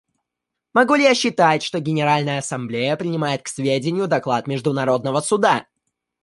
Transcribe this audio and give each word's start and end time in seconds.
Могу 0.73 0.95
ли 0.95 1.03
я 1.03 1.13
считать, 1.13 1.61
что 1.61 1.79
Генеральная 1.79 2.39
Ассамблея 2.39 2.95
принимает 2.95 3.43
к 3.43 3.47
сведению 3.47 4.07
доклад 4.07 4.47
Международного 4.47 5.21
Суда? 5.21 5.67